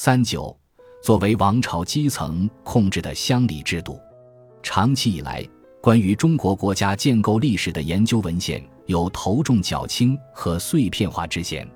[0.00, 0.56] 三九，
[1.02, 3.98] 作为王朝基层控制的乡里制度，
[4.62, 5.44] 长期以来，
[5.82, 11.68] 关于中国国家建构历史的研究文献有头重脚轻和碎片化之嫌。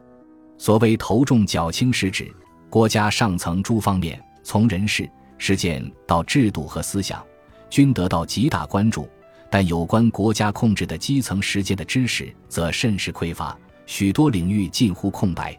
[0.56, 2.32] 所谓头重脚轻，是指
[2.70, 7.20] 国家上层诸方面，从人事、事件到制度和思想，
[7.68, 9.08] 均得到极大关注。
[9.50, 15.58] 但有关国家控制的基层实践的知识则甚是匮乏，许多领域近乎空白。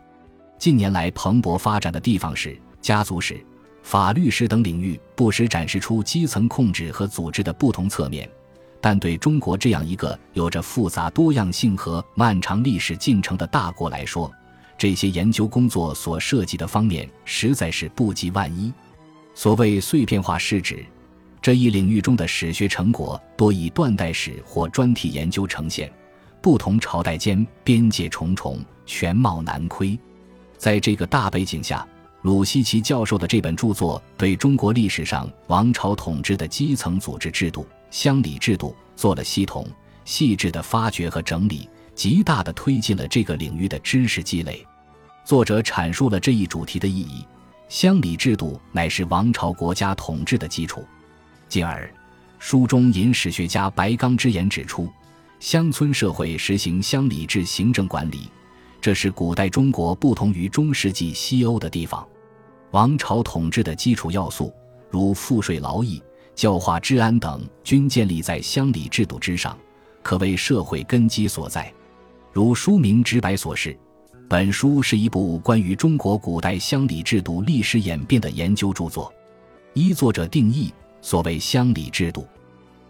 [0.63, 3.45] 近年来蓬勃发展的地方史、家族史、
[3.81, 8.29] 法律史等领域，不时展示出基层控制和组织的不同侧面。
[8.79, 14.31] 但对中国这样一个有着复杂多样性和漫长历史进程的大国来说，
[14.77, 18.71] 这些研究工作所涉及的方面实在是不及万一。
[19.35, 20.85] 所谓碎片化，是指。
[21.41, 25.91] 这一领域中的史学成果多以断代史或专题研究呈现，
[26.41, 29.99] 不同朝代间边界重重，全貌难窥。
[30.63, 31.85] 在这个大背景下，
[32.21, 39.67] 鲁西奇教授的这本著作对中国历史上王朝统治的基层组织制度、乡里制度做了系统、
[40.05, 44.65] 细致的发掘和整理，极大地推进了这个领域的知识积累。
[45.25, 47.25] 作者阐述了这一主题的意义：
[47.67, 50.87] 乡里制度乃是王朝国家统治的基础。
[51.49, 51.93] 进而，
[52.39, 54.89] 书中引史学家白刚之言指出，
[55.41, 58.29] 乡村社会实行乡里制行政管理，
[58.83, 62.05] 这是古代中国不同于中世纪西欧的地方。
[62.71, 64.53] 王朝统治的基础要素，
[64.89, 66.03] 如赋税、劳役、
[66.35, 69.57] 教化、治安等，均建立在乡里制度之上，
[70.01, 71.73] 可谓社会根基所在。
[72.33, 73.73] 如书名直白所示，
[74.27, 79.13] 本书是一部关于中国古代乡里制度历史演变的研究著作。
[79.75, 80.73] 依作者定义。
[81.01, 82.27] 所谓乡里制度，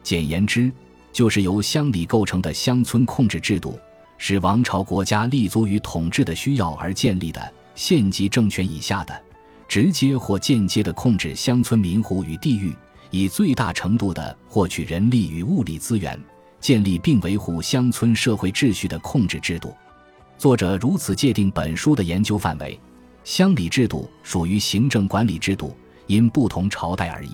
[0.02, 0.72] 简言之，
[1.12, 3.80] 就是由乡里构成的乡村控制制度，
[4.26, 9.22] 是王朝国家立足于统治的需要而建立的县级政权以下的，
[9.68, 12.74] 直接或间接的控制乡村民户与地域，
[13.12, 16.18] 以最大程度的获取人力与物力资源，
[16.62, 19.76] 建立并维护乡村社会秩序的控制制度。
[20.38, 22.80] 作者如此界定本书的研究范围：
[23.26, 25.76] 乡里制度属于行政管理制度，
[26.08, 27.32] 因不同朝代而异。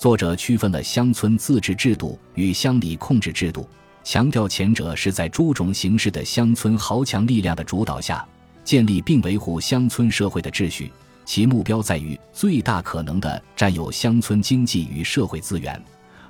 [0.00, 3.68] 作者区分了乡村自治制度与乡里控制制度，
[4.10, 8.26] 强调前者是在诸种形式的乡村豪强力量的主导下
[8.64, 10.90] 建立并维护乡村社会的秩序，
[11.26, 15.78] 其目标在于最大可能的占有乡村经济与社会资源；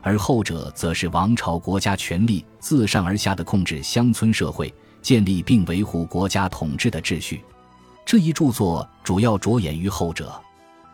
[0.02, 7.44] 而后者则是王朝国家权力自上而下的控制乡村社会，建立并维护国家统治的秩序。
[8.04, 10.34] 这一著作主要着眼于后者。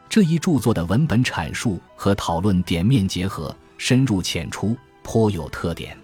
[0.07, 5.97] 这一著作的文本阐述和讨论点面结合，深入浅出，颇有特点。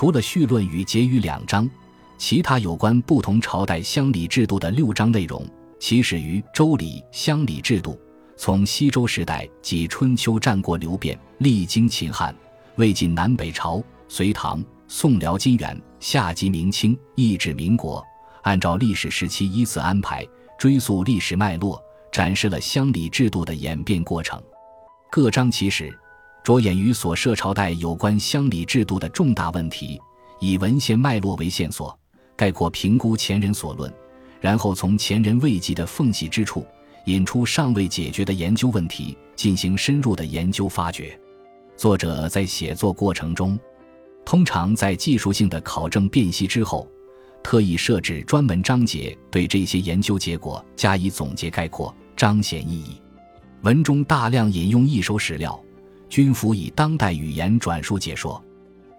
[0.00, 1.68] 除了序论与结语两章，
[2.16, 5.46] 其他有关不同朝代乡里制度的六章内容，
[5.78, 8.00] 起始于周礼乡里制度，
[8.34, 12.34] 从西周时代及春秋战国流变，历经秦汉、
[12.76, 18.02] 魏晋南北朝、隋唐、宋辽金元，下及明清，一至民国，
[18.40, 20.26] 按照历史时期依次安排，
[20.58, 21.78] 追溯历史脉络。
[22.10, 24.42] 展示了乡里制度的演变过程，
[25.10, 25.94] 各章起始
[26.42, 30.00] 着眼于所涉朝代有关乡里制度的重大问题，
[30.40, 31.96] 以文献脉络为线索，
[32.36, 33.92] 概括评估前人所论，
[34.40, 36.66] 然后从前人未及的缝隙之处
[37.06, 41.18] 引出尚未解决的研究问题，进行深入的研究发掘。
[41.76, 43.58] 作者在写作过程中，
[44.24, 46.88] 通常在技术性的考证辨析之后。
[47.42, 53.00] 特意设置专门章节，对这些研究结果加以总结概括，彰显意义。
[53.62, 55.58] 文中大量引用一手史料，
[56.10, 58.42] 均辅以当代语言转述解说，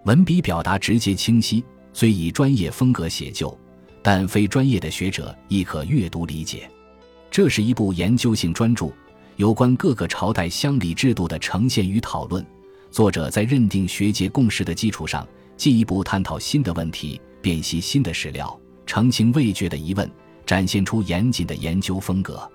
[0.06, 1.62] 文笔表达直接清晰，
[1.92, 3.56] 虽以专业风格写就，
[4.02, 6.72] 但非专业的学者亦可阅读理解。
[7.30, 8.90] 这是一部研究性专著，
[9.36, 12.44] 有关各个朝代乡里制度的呈现与讨论。
[12.90, 15.28] 作者在认定学界共识的基础上，
[15.58, 17.20] 进一步探讨新的问题。
[17.42, 20.10] 辨析新的史料，澄清未决的疑问，
[20.46, 22.50] 展现出严谨的研究风格。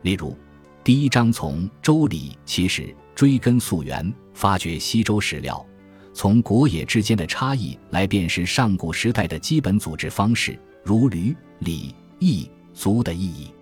[0.00, 0.36] 例如，
[0.82, 5.64] 第一章从《周礼》起始，追根溯源，发掘西周史料，
[6.12, 13.52] 从国野之间的差异来辨识上古时代的基本组织方式，如吕、礼、义、族的意义。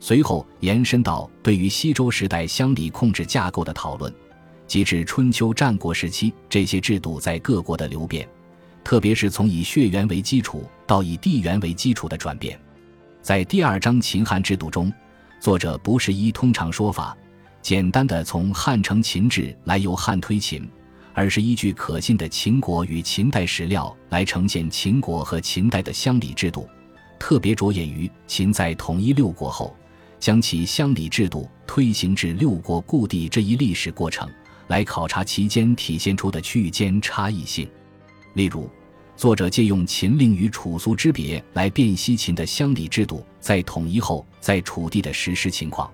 [0.00, 4.14] 随后延伸到对于西周时代乡里控制架构的讨论，
[4.66, 8.28] 及至春秋战国时期这些制度在各国的流变。
[8.84, 12.58] 特别是从以血缘为基础到以地缘为基础的转变，
[13.20, 14.90] 在第二章秦汉制度中，
[15.40, 17.14] 作者不是依通常说法，
[17.60, 20.68] 简单的从汉承秦制来由汉推秦，
[21.12, 26.68] 而是依据可信的秦国与秦代史料来呈现秦国和秦代的乡里制度，
[27.18, 29.76] 特别着眼于秦在统一六国后，
[30.18, 34.28] 将其乡里制度推行至六国故地这一历史过程，
[34.68, 37.68] 来考察其间体现出的区域间差异性。
[38.34, 38.70] 例如，
[39.16, 45.90] 作者借用秦令与楚俗之别来辨析秦的乡里制度在统一后在楚地的实施情况，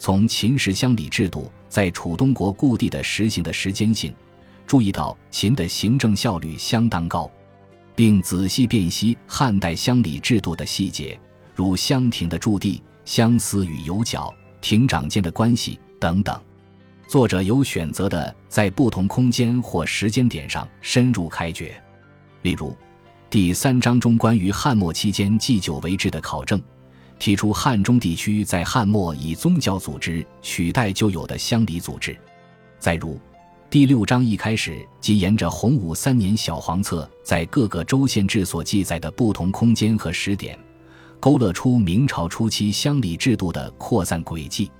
[0.00, 4.12] 从秦时乡里制度在楚东国故地的实行的时间性，
[4.66, 7.30] 注意到秦的行政效率相当高，
[7.94, 11.20] 并仔细辨析汉代乡里制度的细节，
[11.54, 12.82] 如乡亭的驻地。
[13.06, 16.40] 相思与有角、亭长间的关系等等，
[17.08, 21.74] 作者有选择的在不同空间或时间点上深入开掘。
[22.42, 22.76] 例如，
[23.28, 26.62] 第三章中关于汉末期间祭酒为制的考证，
[27.20, 32.18] 提出汉中地区在汉末以宗教组织取代旧有的乡里组织。
[32.78, 33.20] 再如，
[33.68, 40.58] 第六章一开始即沿着洪武三年小黄册在各个州县志所记载的不同空间和时点。
[41.20, 44.72] 勾勒出明朝初期乡里制度的扩散轨迹，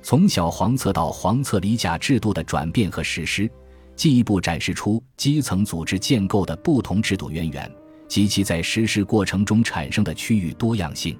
[0.00, 3.50] 从小黄册到黄册里甲制度的转变和实施，
[3.96, 7.68] 进一步展示出基层组织建构的不同制度渊源
[8.06, 11.18] 及其在实施过程中产生的区域多样性。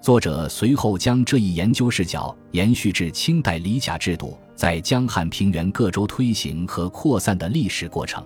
[0.00, 8.24] 作者随后将这一研究视角延续至清代里甲制度在江汉平原各州推行和扩散的历史过程，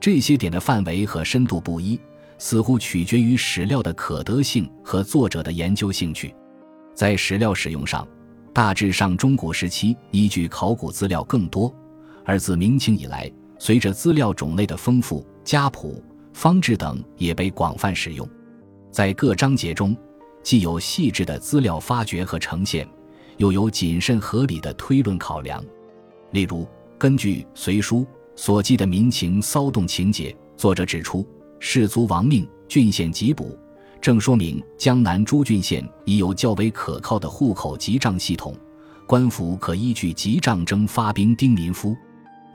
[0.00, 1.98] 这些点的范围和深度不一。
[2.38, 6.34] 似乎取决于史料的可得性和作者的研究兴趣。
[6.94, 8.06] 在史料使用上，
[8.52, 11.74] 大致上中古时期依据考古资料更多，
[12.26, 16.04] 而自明清以来，随着资料种类的丰富，家谱、
[16.34, 18.28] 方志等也被广泛使用。
[18.90, 19.96] 在各章节中，
[20.46, 22.88] 既有细致的资料发掘和呈现，
[23.36, 25.60] 又有谨慎合理的推论考量。
[26.30, 26.64] 例如，
[26.96, 28.02] 根据《隋书》
[28.36, 31.26] 所记的民情骚动情节，作者指出。
[31.58, 33.58] 士卒亡命，郡县缉捕，
[34.00, 38.54] 正说明江南诸郡县已有较为可靠的户口集账系统，
[39.04, 41.96] 官府可依据集账征发兵丁民夫。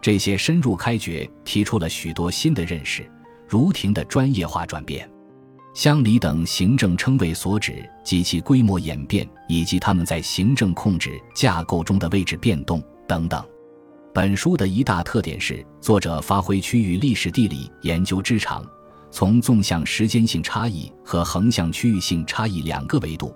[0.01, 3.05] 这些深入开掘，提出了许多新的认识，
[3.49, 5.09] 如庭的专业化转变，
[5.73, 13.43] 乡里等行政称谓所指及其规模演变，以及他们在行政控制架构中的位置变动等等。
[14.13, 18.65] 本书的一大特点是，作者发挥区域历史地理研究之长。
[19.13, 23.35] 从纵向时间性差异和横向区域性差异两个维度，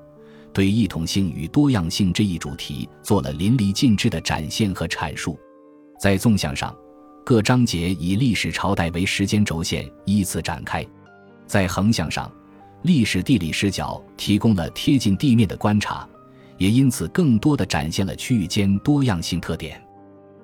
[0.53, 5.37] 对异同性与多样性这一主题做了淋漓尽致的展现和阐述。
[5.99, 6.73] 在纵向上，
[7.25, 10.81] 各章节以历史朝代为时间轴线依次展开；
[11.47, 12.31] 在横向上，
[12.83, 16.07] 历史地理视角提供了贴近地面的观察，
[16.57, 19.81] 也因此更多的展现了区域间多样性特点。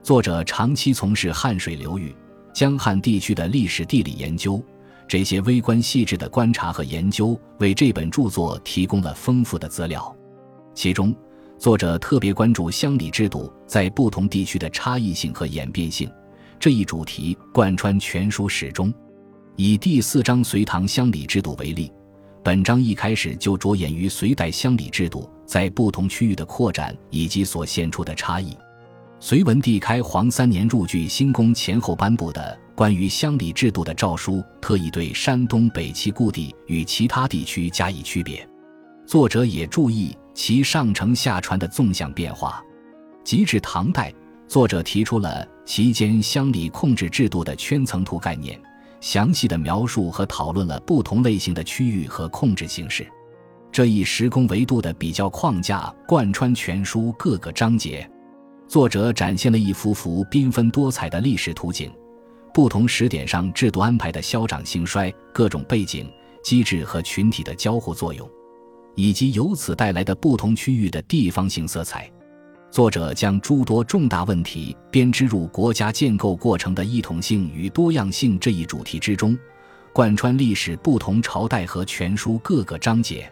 [0.03, 2.15] 作者长期从事汉水流域、
[2.53, 4.63] 江汉地区的历史地理研究。
[5.07, 10.15] 这些微观细致的观察和研究，为这本著作提供了丰富的资料。
[10.73, 11.13] 其中，
[11.57, 16.09] 作者特别关注乡里制度在不同地区的差异性和演变性
[16.57, 18.93] 这一主题，贯穿全书始终。
[19.57, 21.91] 以第四章隋唐乡里制度为例，
[22.43, 28.57] 本章一开始就着眼于隋代乡里制度在不同区域的扩展以及所现出的差异。
[29.19, 32.59] 隋文帝开皇三年入据新宫前后颁布的。
[32.73, 38.47] 关于乡里制度的诏书，特意对山东北齐故地与其他地区加以区别。
[39.05, 42.63] 作者也注意其上承下传的纵向变化。
[43.23, 44.11] 及至唐代，
[44.47, 48.59] 作者提出了其间乡里控制制度的圈层图概念，
[49.01, 53.05] 详细的描述和讨论了不同类型的区域和控制形式。
[53.71, 58.09] 这一时空维度的比较框架贯穿全书各个章节。
[58.67, 61.91] 作者展现了一幅幅缤纷多彩的历史图景。
[62.53, 66.11] 不同时点上制度安排的消长兴衰、各种背景、
[66.43, 68.29] 机制和群体的交互作用，
[68.93, 72.11] 以及由此带来的不同区域的地方性色彩，
[72.71, 79.37] 作者将诸多重大问题编织入国家建构过程的异同性与多样性这一主题之中，
[79.91, 83.29] 贯穿历史不同朝代和全书各个章节。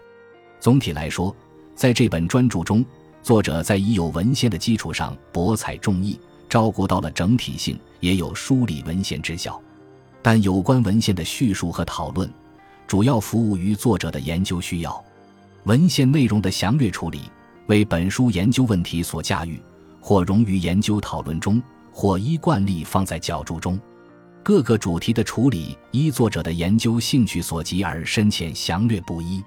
[0.60, 1.34] 总体来说，
[1.74, 2.86] 在这本专著中，
[3.24, 6.20] 作者在已有文献的基础上博采众议。
[6.50, 9.62] 照顾到了整体性，也有梳理文献之效，
[10.20, 12.28] 但有关文献的叙述和讨论，
[12.88, 15.02] 主要服务于作者的研究需要。
[15.66, 17.22] 文献内容的详略处理，
[17.70, 19.62] 为本书研究问题所驾驭，
[20.02, 21.62] 或融于研究讨论中，
[21.92, 23.80] 或依惯例放在脚注中。
[24.42, 29.44] 各个主题的处理，依作者的研究兴趣所及而深浅详略不一。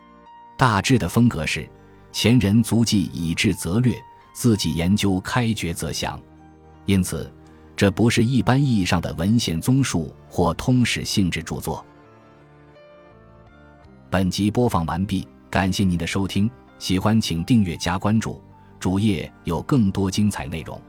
[0.56, 1.68] 大致的风格是：
[2.12, 3.92] 前人足迹以至则略，
[4.32, 6.20] 自己研究开掘则详。
[6.86, 7.28] 因此，
[7.74, 11.84] 这不是一般意义上的文献综述或通史性质著作。
[14.08, 16.48] 本集播放完毕，感谢您的收听。
[16.82, 18.42] 喜欢请订阅加关注，
[18.80, 20.82] 主页有更多精彩内容。